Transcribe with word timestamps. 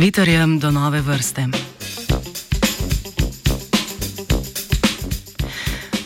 Twitterjem 0.00 0.56
do 0.56 0.72
nove 0.72 1.04
vrste. 1.04 1.52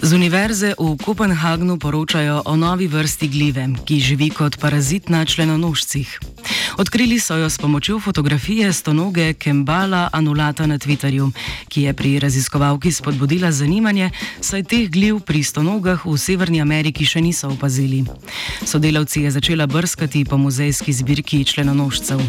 Z 0.03 0.11
univerze 0.11 0.75
v 0.75 0.99
Kopenhagnu 0.99 1.79
poročajo 1.79 2.43
o 2.43 2.59
novi 2.59 2.91
vrsti 2.91 3.31
glive, 3.31 3.71
ki 3.87 4.03
živi 4.03 4.35
kot 4.35 4.59
parazit 4.59 5.07
na 5.15 5.23
členonožcih. 5.23 6.34
Odkrili 6.77 7.21
so 7.21 7.37
jo 7.37 7.51
s 7.51 7.59
pomočjo 7.59 8.01
fotografije 8.01 8.73
stonoge 8.73 9.33
Kembala 9.33 10.09
Anulata 10.13 10.67
na 10.67 10.79
Twitterju, 10.79 11.31
ki 11.69 11.83
je 11.83 11.93
pri 11.93 12.19
raziskovalki 12.19 12.93
spodbudila 12.93 13.53
zanimanje, 13.53 14.11
saj 14.41 14.63
teh 14.63 14.91
gliv 14.91 15.21
pri 15.21 15.43
stonogah 15.43 16.07
v 16.07 16.17
Severni 16.19 16.61
Ameriki 16.61 17.05
še 17.05 17.21
niso 17.21 17.49
opazili. 17.49 18.05
Sodelavci 18.65 19.23
je 19.23 19.31
začela 19.31 19.67
brskati 19.67 20.25
po 20.25 20.39
muzejski 20.39 20.93
zbirki 20.93 21.45
členonožcev. 21.45 22.21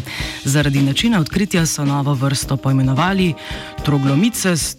Zaradi 0.44 0.82
načina 0.82 1.20
odkritja 1.20 1.66
so 1.66 1.84
novo 1.84 2.14
vrsto 2.14 2.56
poimenovali 2.56 3.34
Troglomice 3.84 4.56
s 4.56 4.76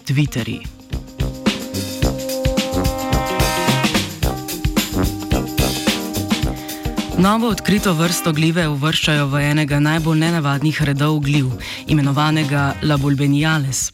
Novo 7.17 7.47
odkrito 7.49 7.93
vrsto 7.97 8.29
glive 8.29 8.67
uvrščajo 8.69 9.23
v 9.31 9.39
enega 9.49 9.79
najbolj 9.81 10.19
nenavadnih 10.21 10.81
redov 10.85 11.17
gliv, 11.25 11.49
imenovanega 11.89 12.75
Labulbeniales. 12.85 13.87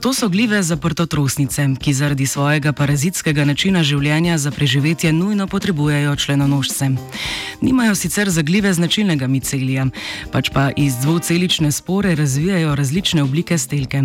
To 0.00 0.10
so 0.14 0.28
gljive 0.28 0.62
zaprtotrosnice, 0.62 1.68
ki 1.80 1.92
zaradi 1.94 2.26
svojega 2.26 2.72
parazitskega 2.72 3.44
načina 3.44 3.82
življenja 3.82 4.38
za 4.38 4.50
preživetje 4.50 5.12
nujno 5.12 5.46
potrebujejo 5.46 6.16
členonožce. 6.16 6.90
Nimajo 7.60 7.94
sicer 7.94 8.30
za 8.30 8.42
gljive 8.42 8.72
značilnega 8.74 9.26
micelija, 9.26 9.86
pač 10.32 10.50
pa 10.50 10.70
iz 10.76 10.98
dvocelične 11.02 11.72
spore 11.72 12.14
razvijajo 12.14 12.74
različne 12.74 13.22
oblike 13.22 13.58
stelke. 13.58 14.02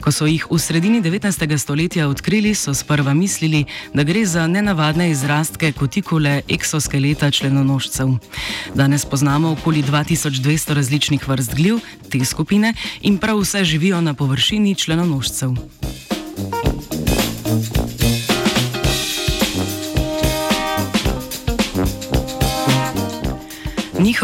Ko 0.00 0.12
so 0.12 0.30
jih 0.30 0.46
v 0.50 0.58
sredini 0.58 1.02
19. 1.02 1.58
stoletja 1.58 2.08
odkrili, 2.08 2.54
so 2.54 2.74
sprva 2.74 3.14
mislili, 3.14 3.64
da 3.94 4.02
gre 4.02 4.24
za 4.26 4.46
nenavadne 4.46 5.10
izrastke 5.10 5.72
kutikule 5.72 6.40
eksoskeleta 6.48 7.30
členonožcev. 7.30 8.03
Danes 8.74 9.04
poznamo 9.04 9.52
okoli 9.52 9.82
2200 9.82 10.74
različnih 10.74 11.28
vrst 11.28 11.54
gljiv 11.54 11.78
te 12.10 12.24
skupine 12.24 12.74
in 13.00 13.18
prav 13.18 13.38
vse 13.38 13.64
živijo 13.64 14.00
na 14.00 14.14
površini 14.14 14.74
členonožcev 14.74 15.50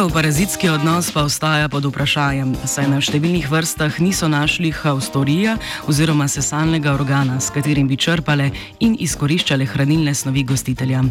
Njihov 0.00 0.14
parazitski 0.14 0.68
odnos 0.68 1.10
pa 1.12 1.22
ostaja 1.22 1.68
pod 1.68 1.84
vprašanjem, 1.84 2.54
saj 2.64 2.86
na 2.88 3.02
številnih 3.04 3.44
vrstah 3.52 3.98
niso 4.00 4.30
našli 4.32 4.70
haustorija 4.72 5.58
oziroma 5.92 6.24
sesalnega 6.24 6.94
organa, 6.96 7.36
s 7.36 7.52
katerim 7.52 7.84
bi 7.84 7.98
črpale 8.00 8.46
in 8.80 8.94
izkoriščale 8.96 9.66
hranilne 9.68 10.14
snovi 10.16 10.46
gostitelja. 10.48 11.02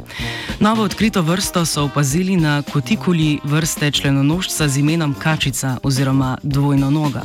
Novo 0.57 0.89
odkrito 0.89 1.21
vrsto 1.21 1.67
so 1.69 1.85
opazili 1.85 2.33
na 2.41 2.63
kotikuli 2.65 3.35
vrste 3.45 3.91
členonožca 3.93 4.65
z 4.65 4.81
imenom 4.81 5.13
kačica 5.13 5.77
oziroma 5.85 6.39
dvojno 6.41 6.89
noga. 6.89 7.21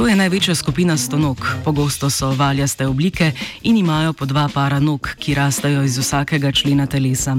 To 0.00 0.08
je 0.08 0.16
največja 0.16 0.54
skupina 0.54 0.96
stonog, 0.96 1.44
pogosto 1.64 2.08
so 2.10 2.30
valjaste 2.32 2.86
oblike 2.86 3.32
in 3.62 3.76
imajo 3.76 4.12
po 4.12 4.24
dva 4.24 4.48
para 4.48 4.78
nog, 4.80 5.08
ki 5.18 5.34
rastajo 5.34 5.82
iz 5.84 5.98
vsakega 5.98 6.52
člena 6.52 6.86
telesa. 6.86 7.36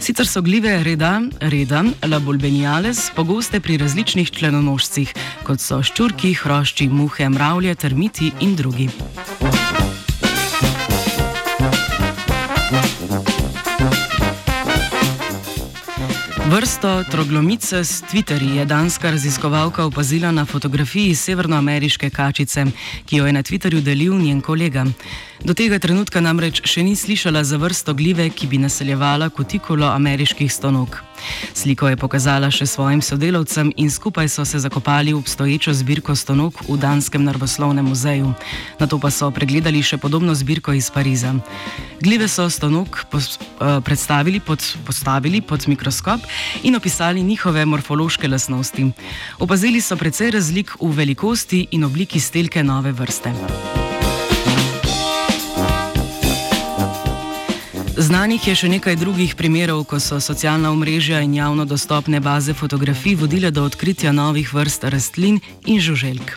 Sicer 0.00 0.26
so 0.26 0.42
gljive 0.42 0.82
reda, 0.82 1.22
reda, 1.40 1.84
labulbeniales, 2.02 3.10
pogoste 3.14 3.60
pri 3.60 3.76
različnih 3.78 4.30
členonožcih, 4.30 5.14
kot 5.46 5.62
so 5.62 5.82
ščurki, 5.82 6.34
hrošči, 6.34 6.88
muhe, 6.90 7.28
mravlje, 7.28 7.74
termiti 7.74 8.32
in 8.40 8.56
drugi. 8.56 8.90
Vrsto 16.54 17.02
troglomice 17.10 17.84
s 17.84 18.02
Twitterji 18.02 18.54
je 18.56 18.64
danska 18.64 19.10
raziskovalka 19.10 19.84
opazila 19.84 20.30
na 20.30 20.44
fotografiji 20.44 21.14
severnoameriške 21.14 22.10
kačice, 22.10 22.64
ki 23.06 23.16
jo 23.16 23.26
je 23.26 23.32
na 23.32 23.42
Twitterju 23.42 23.80
delil 23.80 24.14
njen 24.14 24.40
kolega. 24.40 24.84
Do 25.42 25.54
tega 25.54 25.78
trenutka 25.78 26.20
namreč 26.20 26.62
še 26.62 26.84
ni 26.86 26.94
slišala 26.96 27.42
za 27.44 27.58
vrsto 27.58 27.94
gljive, 27.94 28.28
ki 28.30 28.46
bi 28.46 28.62
naseljevala 28.62 29.28
kutikulo 29.34 29.86
ameriških 29.86 30.52
stonog. 30.52 31.02
Sliko 31.54 31.88
je 31.88 31.96
pokazala 31.96 32.50
še 32.50 32.66
svojim 32.66 33.02
sodelavcem 33.02 33.72
in 33.76 33.90
skupaj 33.90 34.28
so 34.28 34.44
se 34.44 34.58
zakopali 34.58 35.12
v 35.12 35.18
obstoječo 35.18 35.74
zbirko 35.74 36.16
stonog 36.16 36.54
v 36.68 36.76
Danskem 36.76 37.24
naravoslovnem 37.24 37.84
muzeju. 37.84 38.32
Na 38.80 38.86
to 38.86 38.98
pa 38.98 39.10
so 39.10 39.30
pregledali 39.30 39.82
še 39.82 39.98
podobno 39.98 40.34
zbirko 40.34 40.72
iz 40.72 40.90
Pariza. 40.90 41.34
Gljive 42.00 42.28
so 42.28 42.48
stonog 42.50 43.04
pos, 43.10 43.38
uh, 43.38 43.80
predstavili 43.84 44.40
pod, 44.40 44.64
postavili 44.86 45.40
pod 45.40 45.68
mikroskop 45.68 46.20
in 46.62 46.76
opisali 46.76 47.22
njihove 47.22 47.64
morfološke 47.64 48.28
lasnosti. 48.28 48.90
Opazili 49.38 49.80
so 49.80 49.96
precej 49.96 50.30
razlik 50.30 50.76
v 50.80 50.92
velikosti 50.92 51.66
in 51.70 51.84
obliki 51.84 52.20
stelke 52.20 52.62
nove 52.62 52.92
vrste. 52.92 53.83
Znanih 57.94 58.42
je 58.42 58.54
še 58.58 58.68
nekaj 58.68 58.96
drugih 58.98 59.36
primerov, 59.38 59.84
ko 59.86 60.00
so 60.02 60.18
socialna 60.18 60.72
omrežja 60.74 61.20
in 61.22 61.36
javno 61.38 61.62
dostopne 61.62 62.18
baze 62.20 62.50
fotografij 62.50 63.14
vodile 63.14 63.52
do 63.54 63.62
odkritja 63.62 64.10
novih 64.12 64.50
vrst 64.50 64.84
rastlin 64.90 65.38
in 65.62 65.78
žuželk. 65.78 66.34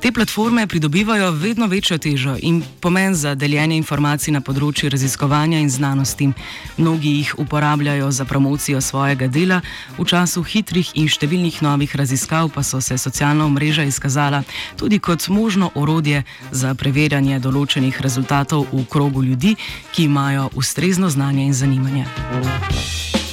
Te 0.00 0.12
platforme 0.12 0.66
pridobivajo 0.66 1.30
vedno 1.30 1.66
večjo 1.66 1.98
težo 1.98 2.36
in 2.42 2.62
pomen 2.80 3.14
za 3.14 3.34
deljenje 3.34 3.76
informacij 3.76 4.32
na 4.32 4.40
področju 4.40 4.90
raziskovanja 4.94 5.58
in 5.58 5.70
znanosti. 5.70 6.28
Mnogi 6.76 7.16
jih 7.16 7.32
uporabljajo 7.38 8.10
za 8.10 8.24
promocijo 8.24 8.80
svojega 8.80 9.26
dela, 9.26 9.60
v 9.98 10.06
času 10.06 10.44
hitrih 10.46 10.92
in 10.94 11.08
številnih 11.10 11.58
novih 11.66 11.96
raziskav 11.96 12.52
pa 12.54 12.62
so 12.62 12.80
se 12.80 12.98
socialna 12.98 13.46
omrežja 13.50 13.88
izkazala 13.90 14.44
tudi 14.76 14.98
kot 14.98 15.26
možno 15.28 15.72
orodje 15.74 16.22
za 16.52 16.74
preverjanje 16.74 17.40
določenih 17.42 18.00
rezultatov 18.00 18.68
v 18.72 18.86
krogu 18.86 19.26
ljudi, 19.26 19.56
ki 19.92 20.06
imajo 20.06 20.50
ustrezno 20.54 21.10
znanje 21.10 21.42
in 21.50 21.54
zanimanje. 21.54 22.06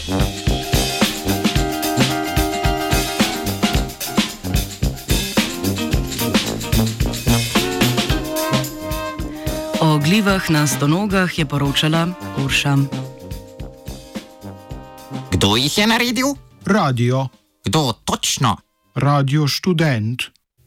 Thank 0.06 0.40
you. 0.40 0.45
Glivah 10.06 10.46
na 10.54 10.70
stonogah 10.70 11.26
je 11.34 11.46
poročala 11.50 12.14
Urša. 12.38 12.78
Kdo 15.34 15.58
jih 15.58 15.78
je 15.78 15.86
naredil? 15.90 16.30
Radio. 16.66 17.28
Kdo 17.66 17.98
točno? 18.06 18.62
Radio 18.94 19.50
študent. 19.50 20.22